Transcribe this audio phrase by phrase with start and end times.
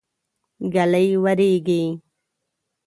[0.73, 1.83] ږلۍ وريږي.